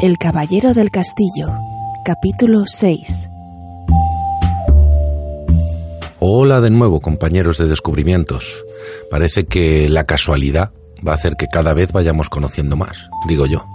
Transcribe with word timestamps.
El 0.00 0.16
Caballero 0.16 0.74
del 0.74 0.90
Castillo, 0.92 1.48
capítulo 2.04 2.66
6. 2.66 3.28
Hola 6.20 6.60
de 6.60 6.70
nuevo, 6.70 7.00
compañeros 7.00 7.58
de 7.58 7.66
descubrimientos. 7.66 8.64
Parece 9.10 9.46
que 9.46 9.88
la 9.88 10.04
casualidad 10.04 10.70
va 11.04 11.12
a 11.12 11.14
hacer 11.16 11.34
que 11.36 11.48
cada 11.48 11.74
vez 11.74 11.90
vayamos 11.90 12.28
conociendo 12.28 12.76
más, 12.76 13.10
digo 13.26 13.46
yo. 13.46 13.66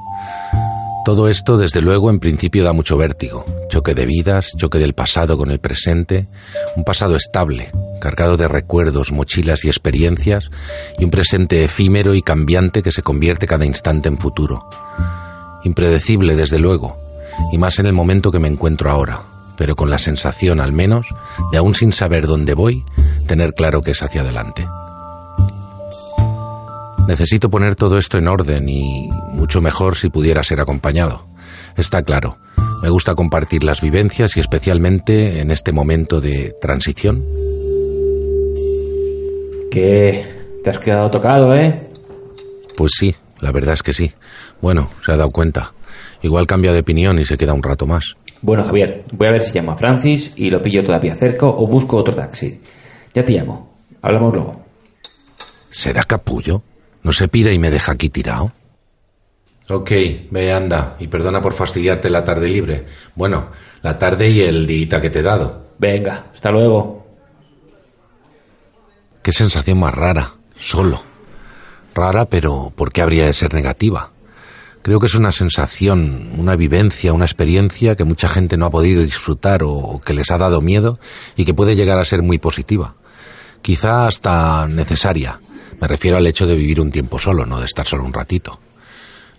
Todo 1.03 1.27
esto, 1.27 1.57
desde 1.57 1.81
luego, 1.81 2.09
en 2.09 2.19
principio 2.19 2.63
da 2.63 2.71
mucho 2.71 2.95
vértigo. 2.95 3.43
Choque 3.67 3.93
de 3.93 4.05
vidas, 4.05 4.53
choque 4.55 4.79
del 4.79 4.93
pasado 4.93 5.37
con 5.37 5.51
el 5.51 5.59
presente, 5.59 6.29
un 6.77 6.85
pasado 6.85 7.17
estable, 7.17 7.73
cargado 7.99 8.37
de 8.37 8.47
recuerdos, 8.47 9.11
mochilas 9.11 9.65
y 9.65 9.67
experiencias, 9.67 10.49
y 10.97 11.03
un 11.03 11.11
presente 11.11 11.65
efímero 11.65 12.15
y 12.15 12.21
cambiante 12.21 12.81
que 12.81 12.93
se 12.93 13.01
convierte 13.01 13.45
cada 13.45 13.65
instante 13.65 14.07
en 14.07 14.17
futuro. 14.17 14.65
Impredecible, 15.63 16.35
desde 16.35 16.59
luego, 16.59 16.97
y 17.51 17.57
más 17.57 17.79
en 17.79 17.85
el 17.85 17.93
momento 17.93 18.31
que 18.31 18.39
me 18.39 18.47
encuentro 18.47 18.89
ahora, 18.91 19.21
pero 19.57 19.75
con 19.75 19.89
la 19.89 19.97
sensación, 19.97 20.59
al 20.59 20.73
menos, 20.73 21.07
de 21.51 21.57
aún 21.57 21.75
sin 21.75 21.93
saber 21.93 22.27
dónde 22.27 22.53
voy, 22.53 22.83
tener 23.27 23.53
claro 23.53 23.81
que 23.81 23.91
es 23.91 24.03
hacia 24.03 24.21
adelante. 24.21 24.67
Necesito 27.07 27.49
poner 27.49 27.75
todo 27.75 27.97
esto 27.97 28.17
en 28.17 28.27
orden 28.27 28.69
y 28.69 29.09
mucho 29.31 29.61
mejor 29.61 29.97
si 29.97 30.09
pudiera 30.09 30.41
ser 30.43 30.61
acompañado. 30.61 31.25
Está 31.75 32.01
claro, 32.03 32.37
me 32.81 32.89
gusta 32.89 33.15
compartir 33.15 33.63
las 33.63 33.81
vivencias 33.81 34.35
y 34.37 34.39
especialmente 34.39 35.39
en 35.39 35.51
este 35.51 35.71
momento 35.71 36.21
de 36.21 36.53
transición. 36.61 37.23
¿Qué? 39.69 40.25
¿Te 40.63 40.69
has 40.69 40.79
quedado 40.79 41.09
tocado, 41.09 41.53
eh? 41.55 41.89
Pues 42.75 42.91
sí, 42.97 43.15
la 43.43 43.51
verdad 43.51 43.73
es 43.73 43.83
que 43.83 43.91
sí. 43.91 44.13
Bueno, 44.61 44.89
se 45.05 45.11
ha 45.11 45.17
dado 45.17 45.29
cuenta. 45.29 45.73
Igual 46.21 46.47
cambia 46.47 46.71
de 46.71 46.79
opinión 46.79 47.19
y 47.19 47.25
se 47.25 47.37
queda 47.37 47.53
un 47.53 47.61
rato 47.61 47.85
más. 47.85 48.15
Bueno, 48.41 48.63
Javier, 48.63 49.03
voy 49.11 49.27
a 49.27 49.31
ver 49.31 49.41
si 49.41 49.51
llamo 49.51 49.73
a 49.73 49.77
Francis 49.77 50.31
y 50.37 50.49
lo 50.49 50.61
pillo 50.61 50.81
todavía 50.81 51.15
cerca 51.15 51.45
o 51.45 51.67
busco 51.67 51.97
otro 51.97 52.15
taxi. 52.15 52.61
Ya 53.13 53.25
te 53.25 53.33
llamo. 53.33 53.75
Hablamos 54.01 54.33
luego. 54.33 54.65
¿Será 55.69 56.03
capullo? 56.05 56.63
¿No 57.03 57.11
se 57.11 57.27
pira 57.27 57.51
y 57.51 57.59
me 57.59 57.69
deja 57.69 57.91
aquí 57.91 58.07
tirado? 58.07 58.53
Ok, 59.69 59.91
ve, 60.31 60.51
anda, 60.51 60.95
y 60.99 61.07
perdona 61.07 61.41
por 61.41 61.53
fastidiarte 61.53 62.09
la 62.09 62.23
tarde 62.23 62.47
libre. 62.47 62.85
Bueno, 63.15 63.47
la 63.81 63.97
tarde 63.97 64.29
y 64.29 64.41
el 64.41 64.65
día 64.65 65.01
que 65.01 65.09
te 65.09 65.19
he 65.19 65.23
dado. 65.23 65.67
Venga, 65.79 66.27
hasta 66.33 66.49
luego. 66.49 67.05
Qué 69.21 69.33
sensación 69.33 69.79
más 69.79 69.93
rara, 69.93 70.31
solo. 70.55 71.12
Rara, 71.93 72.25
pero 72.25 72.71
¿por 72.75 72.91
qué 72.91 73.01
habría 73.01 73.25
de 73.25 73.33
ser 73.33 73.53
negativa? 73.53 74.11
Creo 74.81 74.99
que 74.99 75.05
es 75.05 75.15
una 75.15 75.31
sensación, 75.31 76.33
una 76.37 76.55
vivencia, 76.55 77.13
una 77.13 77.25
experiencia 77.25 77.95
que 77.95 78.03
mucha 78.03 78.27
gente 78.27 78.57
no 78.57 78.65
ha 78.65 78.69
podido 78.69 79.01
disfrutar 79.01 79.61
o 79.63 80.01
que 80.03 80.13
les 80.13 80.29
ha 80.31 80.37
dado 80.37 80.59
miedo 80.59 80.99
y 81.37 81.45
que 81.45 81.53
puede 81.53 81.75
llegar 81.75 81.99
a 81.99 82.05
ser 82.05 82.21
muy 82.21 82.37
positiva. 82.37 82.95
Quizá 83.61 84.07
hasta 84.07 84.67
necesaria. 84.67 85.39
Me 85.79 85.87
refiero 85.87 86.17
al 86.17 86.27
hecho 86.27 86.45
de 86.45 86.55
vivir 86.55 86.81
un 86.81 86.91
tiempo 86.91 87.17
solo, 87.17 87.45
no 87.45 87.59
de 87.59 87.65
estar 87.65 87.87
solo 87.87 88.03
un 88.03 88.13
ratito. 88.13 88.59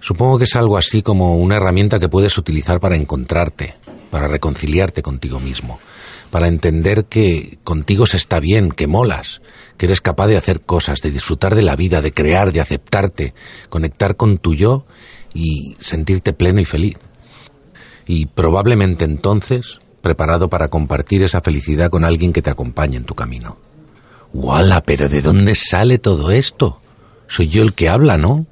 Supongo 0.00 0.39
que 0.39 0.44
es 0.44 0.56
algo 0.56 0.78
así 0.78 1.02
como 1.02 1.36
una 1.36 1.56
herramienta 1.56 1.98
que 1.98 2.08
puedes 2.08 2.36
utilizar 2.39 2.80
para 2.80 2.96
encontrarte, 2.96 3.77
para 4.14 4.28
reconciliarte 4.28 5.02
contigo 5.02 5.40
mismo, 5.40 5.80
para 6.30 6.46
entender 6.46 7.06
que 7.06 7.58
contigo 7.64 8.06
se 8.06 8.16
está 8.16 8.38
bien, 8.38 8.70
que 8.70 8.86
molas, 8.86 9.42
que 9.76 9.86
eres 9.86 10.00
capaz 10.00 10.28
de 10.28 10.36
hacer 10.36 10.60
cosas, 10.60 11.00
de 11.00 11.10
disfrutar 11.10 11.56
de 11.56 11.62
la 11.62 11.74
vida, 11.74 12.00
de 12.00 12.12
crear, 12.12 12.52
de 12.52 12.60
aceptarte, 12.60 13.34
conectar 13.70 14.14
con 14.14 14.38
tu 14.38 14.54
yo 14.54 14.86
y 15.34 15.74
sentirte 15.80 16.32
pleno 16.32 16.60
y 16.60 16.64
feliz. 16.64 16.96
Y 18.06 18.26
probablemente 18.26 19.04
entonces 19.04 19.80
preparado 20.00 20.48
para 20.48 20.68
compartir 20.68 21.24
esa 21.24 21.40
felicidad 21.40 21.90
con 21.90 22.05
alguien 22.05 22.33
que 22.33 22.40
te 22.40 22.50
acompañe 22.50 22.96
en 22.96 23.06
tu 23.06 23.16
camino. 23.16 23.58
¡Wala! 24.33 24.84
¿Pero 24.84 25.08
de 25.08 25.22
dónde 25.22 25.56
sale 25.56 25.98
todo 25.98 26.30
esto? 26.30 26.80
Soy 27.27 27.48
yo 27.48 27.64
el 27.64 27.74
que 27.74 27.89
habla, 27.89 28.16
¿no? 28.16 28.46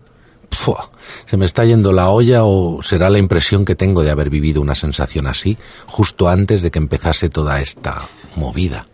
¿Se 1.25 1.37
me 1.37 1.45
está 1.45 1.65
yendo 1.65 1.93
la 1.93 2.11
olla 2.11 2.45
o 2.45 2.83
será 2.83 3.11
la 3.11 3.19
impresión 3.19 3.65
que 3.65 3.75
tengo 3.75 4.03
de 4.03 4.11
haber 4.11 4.31
vivido 4.31 4.61
una 4.61 4.75
sensación 4.75 5.27
así 5.27 5.57
justo 5.87 6.29
antes 6.29 6.63
de 6.63 6.71
que 6.71 6.79
empezase 6.79 7.29
toda 7.29 7.61
esta 7.61 8.09
movida? 8.37 8.87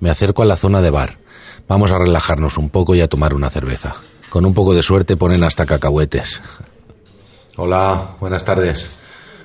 Me 0.00 0.10
acerco 0.10 0.42
a 0.42 0.46
la 0.46 0.56
zona 0.56 0.80
de 0.80 0.90
bar. 0.90 1.18
Vamos 1.68 1.92
a 1.92 1.98
relajarnos 1.98 2.58
un 2.58 2.70
poco 2.70 2.94
y 2.94 3.00
a 3.00 3.08
tomar 3.08 3.34
una 3.34 3.50
cerveza. 3.50 3.96
Con 4.30 4.46
un 4.46 4.54
poco 4.54 4.74
de 4.74 4.82
suerte 4.82 5.16
ponen 5.16 5.44
hasta 5.44 5.66
cacahuetes. 5.66 6.40
Hola, 7.56 8.16
buenas 8.18 8.44
tardes. 8.44 8.88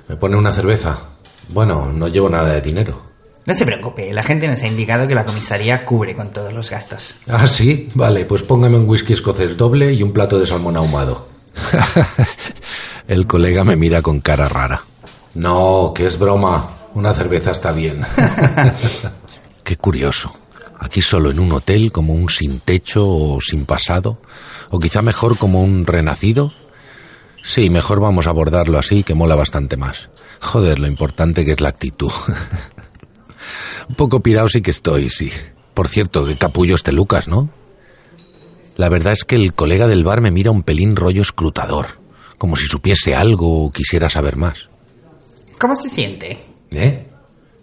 ¿Me 0.08 0.16
pone 0.16 0.38
una 0.38 0.52
cerveza? 0.52 0.98
Bueno, 1.50 1.92
no 1.92 2.08
llevo 2.08 2.30
nada 2.30 2.54
de 2.54 2.62
dinero. 2.62 3.07
No 3.48 3.54
se 3.54 3.66
preocupe, 3.66 4.12
la 4.12 4.24
gente 4.24 4.46
nos 4.46 4.62
ha 4.62 4.68
indicado 4.68 5.08
que 5.08 5.16
la 5.16 5.24
comisaría 5.24 5.86
cubre 5.86 6.14
con 6.14 6.34
todos 6.34 6.52
los 6.52 6.70
gastos. 6.70 7.16
Ah, 7.30 7.48
sí, 7.48 7.88
vale, 7.94 8.26
pues 8.26 8.44
póngame 8.44 8.78
un 8.78 8.90
whisky 8.90 9.14
escocés 9.14 9.56
doble 9.56 9.94
y 9.94 10.04
un 10.04 10.12
plato 10.12 10.38
de 10.38 10.46
salmón 10.46 10.76
ahumado. 10.76 11.30
El 13.08 13.26
colega 13.26 13.64
me 13.64 13.78
mira 13.78 14.02
con 14.02 14.20
cara 14.20 14.50
rara. 14.50 14.82
No, 15.34 15.94
que 15.96 16.08
es 16.08 16.20
broma. 16.20 16.90
Una 16.94 17.14
cerveza 17.14 17.52
está 17.52 17.72
bien. 17.72 18.02
Qué 19.64 19.78
curioso. 19.78 20.38
Aquí 20.78 21.02
solo 21.02 21.32
en 21.32 21.40
un 21.40 21.54
hotel 21.54 21.94
como 21.94 22.16
un 22.16 22.30
sin 22.30 22.60
techo 22.60 23.08
o 23.08 23.40
sin 23.40 23.66
pasado. 23.66 24.20
O 24.72 24.78
quizá 24.78 25.02
mejor 25.02 25.38
como 25.38 25.64
un 25.64 25.86
renacido. 25.86 26.52
Sí, 27.44 27.70
mejor 27.70 28.02
vamos 28.02 28.28
a 28.28 28.32
abordarlo 28.32 28.78
así, 28.78 29.04
que 29.04 29.16
mola 29.16 29.36
bastante 29.36 29.78
más. 29.78 30.10
Joder, 30.42 30.80
lo 30.80 30.88
importante 30.88 31.46
que 31.46 31.54
es 31.54 31.62
la 31.62 31.70
actitud. 31.70 32.12
Un 33.98 34.06
poco 34.06 34.20
pirado 34.20 34.48
sí 34.48 34.62
que 34.62 34.70
estoy, 34.70 35.10
sí. 35.10 35.32
Por 35.74 35.88
cierto, 35.88 36.28
qué 36.28 36.38
capullo 36.38 36.76
este 36.76 36.92
Lucas, 36.92 37.28
¿no? 37.28 37.50
La 38.76 38.90
verdad 38.90 39.12
es 39.12 39.26
que 39.26 39.36
el 39.36 39.56
colega 39.56 39.88
del 39.88 40.04
bar 40.04 40.22
me 40.22 40.30
mira 40.30 40.52
un 40.52 40.62
pelín 40.62 40.96
rollo 40.96 41.24
escrutador, 41.24 42.00
como 42.38 42.56
si 42.58 42.68
supiese 42.68 43.16
algo 43.16 43.66
o 43.66 43.72
quisiera 43.72 44.08
saber 44.08 44.36
más. 44.36 44.70
¿Cómo 45.58 45.76
se 45.76 45.90
siente? 45.90 46.38
¿Eh? 46.70 47.08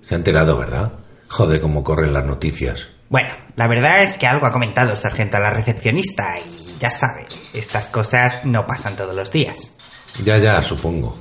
Se 0.03 0.17
ha 0.17 0.19
enterado, 0.19 0.59
¿verdad? 0.59 0.95
Joder, 1.29 1.61
cómo 1.61 1.85
corren 1.85 2.13
las 2.13 2.25
noticias. 2.25 2.89
Bueno, 3.09 3.29
la 3.55 3.69
verdad 3.69 4.03
es 4.03 4.19
que 4.19 4.27
algo 4.27 4.47
ha 4.47 4.53
comentado 4.53 4.91
el 4.91 4.97
sargento 4.97 5.37
a 5.37 5.41
la 5.41 5.51
recepcionista 5.51 6.35
y 6.41 6.77
ya 6.81 6.91
sabe, 6.91 7.27
estas 7.53 7.87
cosas 7.87 8.45
no 8.45 8.67
pasan 8.67 8.97
todos 8.97 9.15
los 9.15 9.31
días. 9.31 9.73
Ya, 10.21 10.39
ya, 10.39 10.61
supongo. 10.63 11.17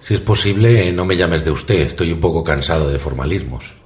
Si 0.00 0.14
es 0.14 0.20
posible, 0.20 0.92
no 0.92 1.04
me 1.04 1.16
llames 1.16 1.44
de 1.44 1.50
usted, 1.50 1.80
estoy 1.80 2.12
un 2.12 2.20
poco 2.20 2.44
cansado 2.44 2.88
de 2.88 3.00
formalismos. 3.00 3.82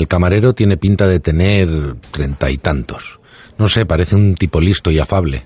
El 0.00 0.08
camarero 0.08 0.54
tiene 0.54 0.78
pinta 0.78 1.06
de 1.06 1.20
tener 1.20 1.68
treinta 2.10 2.50
y 2.50 2.56
tantos. 2.56 3.20
No 3.58 3.68
sé, 3.68 3.84
parece 3.84 4.16
un 4.16 4.34
tipo 4.34 4.58
listo 4.58 4.90
y 4.90 4.98
afable. 4.98 5.44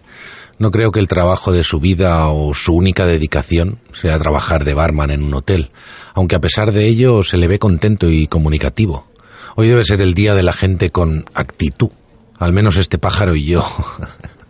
No 0.61 0.71
creo 0.71 0.93
que 0.93 1.01
el 1.01 1.09
trabajo 1.09 1.51
de 1.51 1.65
su 1.65 1.81
vida 1.81 2.29
o 2.29 2.55
su 2.55 2.73
única 2.73 3.05
dedicación 3.05 3.81
sea 3.93 4.17
trabajar 4.17 4.63
de 4.63 4.75
barman 4.75 5.11
en 5.11 5.25
un 5.25 5.35
hotel, 5.35 5.73
aunque 6.15 6.37
a 6.37 6.41
pesar 6.41 6.71
de 6.71 6.87
ello 6.87 7.25
se 7.25 7.37
le 7.37 7.49
ve 7.49 7.59
contento 7.59 8.09
y 8.09 8.29
comunicativo. 8.29 9.09
Hoy 9.57 9.67
debe 9.67 9.83
ser 9.83 10.01
el 10.01 10.15
día 10.15 10.37
de 10.37 10.45
la 10.45 10.53
gente 10.53 10.91
con 10.91 11.25
actitud, 11.35 11.91
al 12.39 12.53
menos 12.53 12.77
este 12.77 12.99
pájaro 12.99 13.35
y 13.35 13.47
yo. 13.47 13.67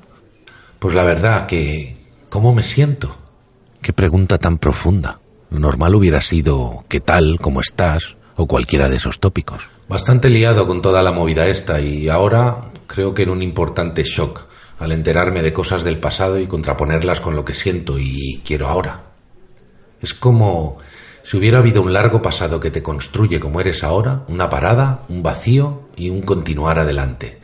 pues 0.80 0.94
la 0.94 1.04
verdad 1.04 1.46
que... 1.46 1.96
¿Cómo 2.28 2.52
me 2.52 2.62
siento? 2.62 3.16
Qué 3.80 3.94
pregunta 3.94 4.36
tan 4.36 4.58
profunda. 4.58 5.20
Lo 5.48 5.60
normal 5.60 5.94
hubiera 5.94 6.20
sido 6.20 6.84
¿qué 6.90 7.00
tal? 7.00 7.38
¿Cómo 7.40 7.60
estás? 7.60 8.16
O 8.36 8.46
cualquiera 8.46 8.88
de 8.88 8.96
esos 8.96 9.20
tópicos. 9.20 9.68
Bastante 9.88 10.30
liado 10.30 10.66
con 10.66 10.82
toda 10.82 11.02
la 11.02 11.12
movida 11.12 11.46
esta 11.46 11.80
y 11.80 12.08
ahora 12.08 12.72
creo 12.86 13.14
que 13.14 13.22
en 13.22 13.30
un 13.30 13.42
importante 13.42 14.02
shock 14.02 14.46
al 14.78 14.92
enterarme 14.92 15.42
de 15.42 15.52
cosas 15.52 15.84
del 15.84 15.98
pasado 15.98 16.38
y 16.38 16.46
contraponerlas 16.46 17.20
con 17.20 17.36
lo 17.36 17.44
que 17.44 17.54
siento 17.54 17.98
y 17.98 18.40
quiero 18.44 18.68
ahora. 18.68 19.04
Es 20.02 20.14
como 20.14 20.78
si 21.22 21.36
hubiera 21.36 21.58
habido 21.58 21.80
un 21.80 21.92
largo 21.92 22.20
pasado 22.20 22.60
que 22.60 22.70
te 22.70 22.82
construye 22.82 23.40
como 23.40 23.60
eres 23.60 23.82
ahora, 23.82 24.24
una 24.28 24.50
parada, 24.50 25.04
un 25.08 25.22
vacío 25.22 25.88
y 25.96 26.10
un 26.10 26.22
continuar 26.22 26.78
adelante. 26.78 27.40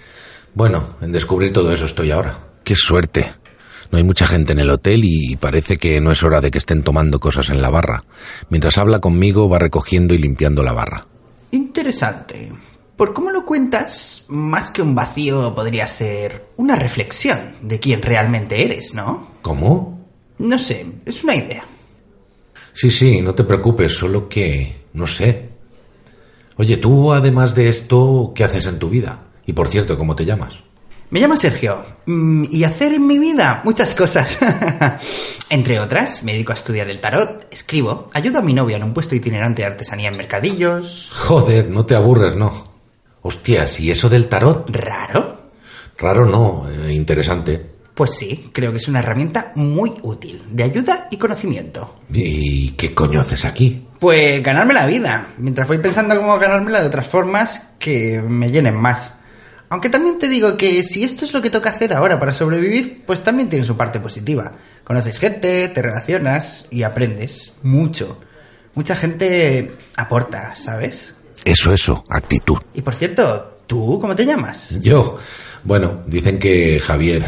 Bueno, 0.54 0.96
en 1.00 1.12
descubrir 1.12 1.52
todo 1.52 1.72
eso 1.72 1.86
estoy 1.86 2.10
ahora. 2.10 2.38
¡Qué 2.64 2.74
suerte! 2.74 3.32
No 3.90 3.98
hay 3.98 4.04
mucha 4.04 4.26
gente 4.26 4.52
en 4.52 4.60
el 4.60 4.70
hotel 4.70 5.02
y 5.04 5.36
parece 5.36 5.76
que 5.76 6.00
no 6.00 6.12
es 6.12 6.22
hora 6.22 6.40
de 6.40 6.50
que 6.50 6.58
estén 6.58 6.82
tomando 6.82 7.18
cosas 7.18 7.50
en 7.50 7.60
la 7.60 7.70
barra. 7.70 8.04
Mientras 8.48 8.78
habla 8.78 9.00
conmigo 9.00 9.48
va 9.48 9.58
recogiendo 9.58 10.14
y 10.14 10.18
limpiando 10.18 10.62
la 10.62 10.72
barra. 10.72 11.06
Interesante. 11.50 12.52
Por 12.96 13.14
cómo 13.14 13.30
lo 13.30 13.44
cuentas, 13.44 14.24
más 14.28 14.70
que 14.70 14.82
un 14.82 14.94
vacío 14.94 15.54
podría 15.54 15.88
ser 15.88 16.50
una 16.56 16.76
reflexión 16.76 17.54
de 17.62 17.80
quién 17.80 18.02
realmente 18.02 18.62
eres, 18.62 18.94
¿no? 18.94 19.28
¿Cómo? 19.42 20.06
No 20.38 20.58
sé, 20.58 20.86
es 21.06 21.24
una 21.24 21.34
idea. 21.34 21.64
Sí, 22.72 22.90
sí, 22.90 23.20
no 23.20 23.34
te 23.34 23.44
preocupes, 23.44 23.92
solo 23.92 24.28
que... 24.28 24.84
no 24.92 25.06
sé. 25.06 25.48
Oye, 26.56 26.76
tú 26.76 27.12
además 27.12 27.54
de 27.54 27.68
esto, 27.68 28.32
¿qué 28.34 28.44
haces 28.44 28.66
en 28.66 28.78
tu 28.78 28.90
vida? 28.90 29.28
Y 29.46 29.54
por 29.54 29.68
cierto, 29.68 29.96
¿cómo 29.96 30.14
te 30.14 30.26
llamas? 30.26 30.62
Me 31.10 31.18
llamo 31.18 31.36
Sergio 31.36 31.84
mm, 32.06 32.44
y 32.52 32.62
hacer 32.62 32.92
en 32.92 33.04
mi 33.04 33.18
vida 33.18 33.62
muchas 33.64 33.96
cosas. 33.96 34.38
Entre 35.50 35.80
otras, 35.80 36.22
me 36.22 36.32
dedico 36.32 36.52
a 36.52 36.54
estudiar 36.54 36.88
el 36.88 37.00
tarot, 37.00 37.48
escribo, 37.50 38.06
ayudo 38.14 38.38
a 38.38 38.42
mi 38.42 38.54
novia 38.54 38.76
en 38.76 38.84
un 38.84 38.94
puesto 38.94 39.16
itinerante 39.16 39.62
de 39.62 39.66
artesanía 39.66 40.10
en 40.10 40.16
mercadillos. 40.16 41.10
Joder, 41.12 41.68
no 41.68 41.84
te 41.84 41.96
aburres, 41.96 42.36
¿no? 42.36 42.70
Hostias, 43.22 43.80
¿y 43.80 43.90
eso 43.90 44.08
del 44.08 44.28
tarot? 44.28 44.70
¿Raro? 44.70 45.50
Raro 45.98 46.26
no, 46.26 46.70
eh, 46.70 46.92
interesante. 46.92 47.60
Pues 47.92 48.14
sí, 48.14 48.48
creo 48.52 48.70
que 48.70 48.78
es 48.78 48.86
una 48.86 49.00
herramienta 49.00 49.50
muy 49.56 49.94
útil, 50.02 50.44
de 50.48 50.62
ayuda 50.62 51.08
y 51.10 51.16
conocimiento. 51.16 51.96
¿Y 52.12 52.70
qué 52.70 52.94
coño 52.94 53.20
haces 53.20 53.44
aquí? 53.44 53.84
Pues 53.98 54.40
ganarme 54.44 54.74
la 54.74 54.86
vida, 54.86 55.26
mientras 55.38 55.66
voy 55.66 55.78
pensando 55.78 56.16
cómo 56.16 56.38
ganármela 56.38 56.80
de 56.80 56.86
otras 56.86 57.08
formas 57.08 57.72
que 57.80 58.22
me 58.22 58.50
llenen 58.52 58.76
más. 58.76 59.14
Aunque 59.70 59.88
también 59.88 60.18
te 60.18 60.28
digo 60.28 60.56
que 60.56 60.82
si 60.82 61.04
esto 61.04 61.24
es 61.24 61.32
lo 61.32 61.40
que 61.40 61.48
toca 61.48 61.70
hacer 61.70 61.94
ahora 61.94 62.18
para 62.18 62.32
sobrevivir, 62.32 63.04
pues 63.06 63.22
también 63.22 63.48
tiene 63.48 63.64
su 63.64 63.76
parte 63.76 64.00
positiva. 64.00 64.52
Conoces 64.82 65.16
gente, 65.16 65.68
te 65.68 65.80
relacionas 65.80 66.66
y 66.72 66.82
aprendes 66.82 67.52
mucho. 67.62 68.18
Mucha 68.74 68.96
gente 68.96 69.76
aporta, 69.94 70.56
¿sabes? 70.56 71.14
Eso, 71.44 71.72
eso, 71.72 72.02
actitud. 72.10 72.58
Y 72.74 72.82
por 72.82 72.96
cierto, 72.96 73.60
¿tú 73.68 74.00
cómo 74.00 74.16
te 74.16 74.26
llamas? 74.26 74.76
Yo, 74.82 75.18
bueno, 75.62 76.02
dicen 76.04 76.40
que 76.40 76.80
Javier. 76.80 77.24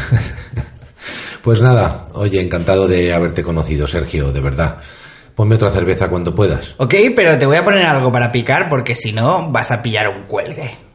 pues 1.43 1.61
nada, 1.61 2.07
oye, 2.11 2.41
encantado 2.41 2.89
de 2.89 3.13
haberte 3.13 3.41
conocido, 3.41 3.87
Sergio, 3.87 4.33
de 4.33 4.41
verdad. 4.41 4.79
Ponme 5.33 5.55
otra 5.55 5.71
cerveza 5.71 6.09
cuando 6.09 6.35
puedas. 6.35 6.75
Ok, 6.77 6.93
pero 7.15 7.39
te 7.39 7.45
voy 7.45 7.55
a 7.55 7.63
poner 7.63 7.85
algo 7.85 8.11
para 8.11 8.33
picar 8.33 8.67
porque 8.67 8.97
si 8.97 9.13
no 9.13 9.49
vas 9.49 9.71
a 9.71 9.81
pillar 9.81 10.09
un 10.09 10.23
cuelgue. 10.23 10.92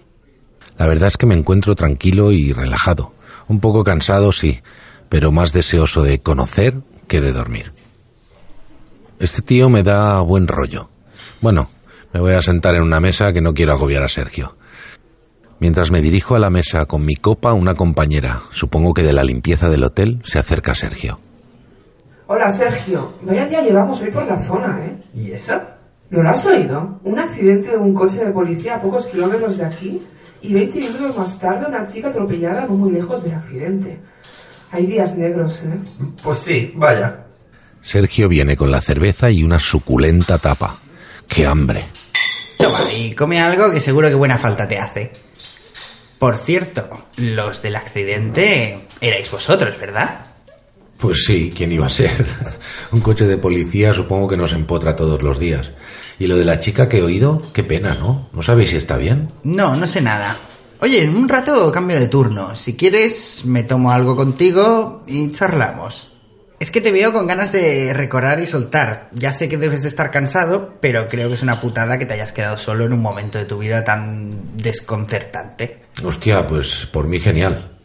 La 0.79 0.87
verdad 0.87 1.09
es 1.09 1.17
que 1.17 1.27
me 1.27 1.35
encuentro 1.35 1.75
tranquilo 1.75 2.31
y 2.31 2.53
relajado. 2.53 3.13
Un 3.49 3.61
poco 3.61 3.83
cansado, 3.83 4.31
sí, 4.31 4.61
pero 5.09 5.33
más 5.33 5.53
deseoso 5.53 6.03
de 6.03 6.21
conocer 6.21 6.79
que 7.09 7.21
de 7.21 7.33
dormir. 7.33 7.73
Este 9.19 9.43
tío 9.43 9.69
me 9.69 9.83
da 9.83 10.21
buen 10.21 10.47
rollo. 10.47 10.89
Bueno, 11.41 11.69
me 12.13 12.21
voy 12.21 12.35
a 12.35 12.41
sentar 12.41 12.77
en 12.77 12.83
una 12.83 13.01
mesa 13.01 13.33
que 13.33 13.41
no 13.41 13.55
quiero 13.55 13.73
agobiar 13.73 14.05
a 14.05 14.09
Sergio. 14.09 14.57
Mientras 15.59 15.91
me 15.91 16.01
dirijo 16.01 16.37
a 16.37 16.39
la 16.39 16.51
mesa 16.51 16.87
con 16.87 17.05
mi 17.05 17.17
copa, 17.17 17.53
una 17.53 17.75
compañera, 17.75 18.41
supongo 18.51 18.95
que 18.95 19.03
de 19.03 19.13
la 19.13 19.25
limpieza 19.25 19.69
del 19.69 19.83
hotel, 19.83 20.21
se 20.23 20.39
acerca 20.39 20.73
a 20.73 20.77
Sergio. 20.77 21.19
Hola 22.29 22.49
Sergio, 22.51 23.15
vaya 23.23 23.47
día 23.47 23.63
llevamos 23.63 24.01
hoy 24.01 24.11
por 24.11 24.25
la 24.27 24.41
zona, 24.41 24.85
¿eh? 24.85 25.03
¿Y 25.15 25.33
eso? 25.33 25.61
¿No 26.11 26.23
lo 26.23 26.31
has 26.31 26.45
oído? 26.47 27.01
Un 27.05 27.19
accidente 27.19 27.69
de 27.71 27.77
un 27.77 27.93
coche 27.95 28.25
de 28.25 28.33
policía 28.33 28.77
a 28.77 28.83
pocos 28.83 29.07
kilómetros 29.07 29.59
de 29.59 29.65
aquí 29.65 30.03
y 30.41 30.55
20 30.55 30.79
minutos 30.79 31.17
más 31.17 31.39
tarde 31.39 31.67
una 31.67 31.85
chica 31.85 32.09
atropellada 32.09 32.67
no 32.67 32.75
muy 32.75 32.93
lejos 32.93 33.23
del 33.23 33.35
accidente. 33.35 33.99
Hay 34.71 34.87
días 34.87 35.17
negros, 35.17 35.63
¿eh? 35.63 35.79
Pues 36.23 36.39
sí, 36.41 36.73
vaya. 36.77 37.27
Sergio 37.81 38.29
viene 38.29 38.57
con 38.57 38.71
la 38.71 38.81
cerveza 38.81 39.31
y 39.31 39.43
una 39.43 39.59
suculenta 39.59 40.39
tapa. 40.39 40.81
¡Qué 41.27 41.47
hambre! 41.47 41.87
Toma, 42.57 42.93
y 42.97 43.15
come 43.15 43.41
algo 43.41 43.71
que 43.71 43.81
seguro 43.81 44.09
que 44.09 44.15
buena 44.15 44.39
falta 44.39 44.67
te 44.67 44.79
hace. 44.79 45.13
Por 46.19 46.37
cierto, 46.37 47.07
los 47.17 47.63
del 47.63 47.77
accidente 47.77 48.89
erais 49.01 49.31
vosotros, 49.31 49.79
¿verdad? 49.79 50.28
Pues 50.99 51.25
sí, 51.25 51.53
¿quién 51.55 51.71
iba 51.71 51.87
a 51.87 51.91
ser? 51.91 52.11
Un 52.93 53.01
coche 53.01 53.25
de 53.25 53.39
policía 53.39 53.93
supongo 53.93 54.29
que 54.29 54.37
nos 54.37 54.53
empotra 54.53 54.97
todos 54.97 55.23
los 55.23 55.39
días. 55.39 55.73
Y 56.19 56.27
lo 56.27 56.37
de 56.37 56.45
la 56.45 56.59
chica 56.59 56.89
que 56.89 56.99
he 56.99 57.03
oído, 57.03 57.53
qué 57.53 57.63
pena, 57.63 57.95
¿no? 57.95 58.29
¿No 58.33 58.43
sabéis 58.43 58.71
si 58.71 58.77
está 58.77 58.97
bien? 58.97 59.33
No, 59.45 59.77
no 59.77 59.87
sé 59.87 60.01
nada. 60.01 60.37
Oye, 60.81 61.03
en 61.03 61.17
un 61.17 61.29
rato 61.29 61.71
cambio 61.71 61.99
de 62.01 62.09
turno. 62.09 62.57
Si 62.57 62.75
quieres, 62.75 63.43
me 63.45 63.63
tomo 63.63 63.93
algo 63.93 64.17
contigo 64.17 65.05
y 65.07 65.31
charlamos. 65.33 66.13
Es 66.59 66.73
que 66.73 66.81
te 66.81 66.91
veo 66.91 67.13
con 67.13 67.29
ganas 67.29 67.53
de 67.53 67.95
recordar 67.95 68.41
y 68.41 68.49
soltar. 68.49 69.11
Ya 69.13 69.33
sé 69.33 69.49
que 69.49 69.59
debes 69.59 69.83
de 69.83 69.89
estar 69.89 70.11
cansado, 70.11 70.75
pero 70.81 71.09
creo 71.09 71.29
que 71.29 71.35
es 71.35 71.43
una 71.43 71.61
putada 71.61 71.99
que 71.99 72.07
te 72.07 72.15
hayas 72.15 72.33
quedado 72.33 72.57
solo 72.57 72.85
en 72.85 72.93
un 72.93 73.01
momento 73.01 73.39
de 73.39 73.45
tu 73.45 73.59
vida 73.59 73.85
tan 73.85 74.57
desconcertante. 74.57 75.83
Hostia, 76.03 76.45
pues 76.49 76.87
por 76.87 77.07
mí 77.07 77.21
genial. 77.21 77.78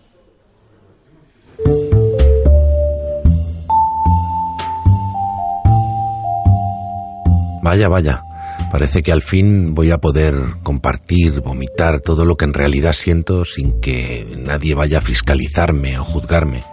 Vaya, 7.63 7.87
vaya. 7.87 8.25
Parece 8.71 9.01
que 9.01 9.11
al 9.11 9.21
fin 9.21 9.73
voy 9.73 9.91
a 9.91 9.97
poder 9.97 10.35
compartir, 10.63 11.39
vomitar 11.39 12.01
todo 12.01 12.25
lo 12.25 12.35
que 12.35 12.45
en 12.45 12.53
realidad 12.53 12.91
siento 12.91 13.45
sin 13.45 13.79
que 13.79 14.27
nadie 14.37 14.75
vaya 14.75 14.97
a 14.97 15.01
fiscalizarme 15.01 15.97
o 15.97 16.03
juzgarme. 16.03 16.63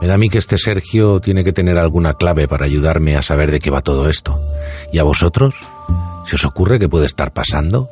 Me 0.00 0.06
da 0.06 0.14
a 0.14 0.18
mí 0.18 0.28
que 0.30 0.38
este 0.38 0.56
Sergio 0.56 1.20
tiene 1.20 1.44
que 1.44 1.52
tener 1.52 1.78
alguna 1.78 2.14
clave 2.14 2.48
para 2.48 2.64
ayudarme 2.64 3.16
a 3.16 3.22
saber 3.22 3.50
de 3.50 3.60
qué 3.60 3.70
va 3.70 3.82
todo 3.82 4.08
esto. 4.08 4.40
¿Y 4.92 4.98
a 4.98 5.02
vosotros? 5.02 5.56
¿Se 6.26 6.36
os 6.36 6.44
ocurre 6.46 6.78
qué 6.78 6.88
puede 6.88 7.06
estar 7.06 7.32
pasando? 7.32 7.90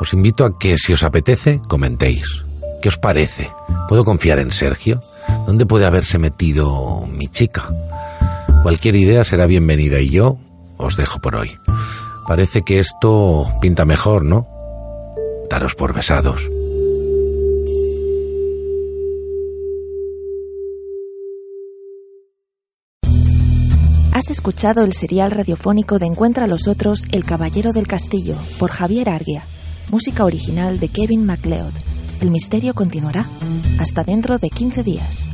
Os 0.00 0.12
invito 0.12 0.44
a 0.44 0.58
que, 0.58 0.76
si 0.76 0.92
os 0.92 1.02
apetece, 1.02 1.60
comentéis. 1.66 2.44
¿Qué 2.82 2.88
os 2.88 2.98
parece? 2.98 3.50
¿Puedo 3.88 4.04
confiar 4.04 4.38
en 4.38 4.52
Sergio? 4.52 5.02
¿Dónde 5.46 5.64
puede 5.64 5.86
haberse 5.86 6.18
metido 6.18 7.06
mi 7.10 7.28
chica? 7.28 7.70
Cualquier 8.62 8.96
idea 8.96 9.24
será 9.24 9.46
bienvenida 9.46 10.00
y 10.00 10.10
yo 10.10 10.38
os 10.84 10.96
dejo 10.96 11.20
por 11.20 11.36
hoy. 11.36 11.58
Parece 12.26 12.62
que 12.62 12.78
esto 12.78 13.50
pinta 13.60 13.84
mejor, 13.84 14.24
¿no? 14.24 14.46
Daros 15.50 15.74
por 15.74 15.92
besados. 15.92 16.50
Has 24.14 24.30
escuchado 24.30 24.84
el 24.84 24.92
serial 24.92 25.32
radiofónico 25.32 25.98
de 25.98 26.06
Encuentra 26.06 26.44
a 26.44 26.48
los 26.48 26.68
otros 26.68 27.00
El 27.10 27.24
Caballero 27.24 27.72
del 27.72 27.86
Castillo 27.86 28.36
por 28.58 28.70
Javier 28.70 29.10
Arguia, 29.10 29.44
música 29.90 30.24
original 30.24 30.78
de 30.78 30.88
Kevin 30.88 31.26
MacLeod. 31.26 31.72
El 32.20 32.30
misterio 32.30 32.74
continuará 32.74 33.26
hasta 33.80 34.02
dentro 34.02 34.38
de 34.38 34.48
15 34.48 34.82
días. 34.82 35.28